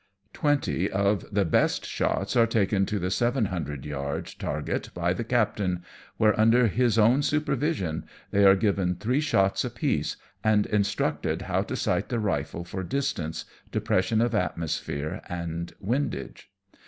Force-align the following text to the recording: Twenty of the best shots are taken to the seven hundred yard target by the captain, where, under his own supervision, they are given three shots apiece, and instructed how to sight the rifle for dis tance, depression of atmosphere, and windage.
Twenty 0.33 0.89
of 0.89 1.31
the 1.31 1.45
best 1.45 1.85
shots 1.85 2.35
are 2.35 2.47
taken 2.47 2.87
to 2.87 2.97
the 2.97 3.11
seven 3.11 3.45
hundred 3.45 3.85
yard 3.85 4.33
target 4.39 4.89
by 4.95 5.13
the 5.13 5.23
captain, 5.23 5.83
where, 6.17 6.33
under 6.39 6.65
his 6.65 6.97
own 6.97 7.21
supervision, 7.21 8.05
they 8.31 8.43
are 8.43 8.55
given 8.55 8.95
three 8.95 9.21
shots 9.21 9.63
apiece, 9.63 10.17
and 10.43 10.65
instructed 10.65 11.43
how 11.43 11.61
to 11.61 11.75
sight 11.75 12.09
the 12.09 12.17
rifle 12.17 12.63
for 12.65 12.81
dis 12.81 13.13
tance, 13.13 13.45
depression 13.71 14.21
of 14.21 14.33
atmosphere, 14.33 15.21
and 15.29 15.73
windage. 15.79 16.49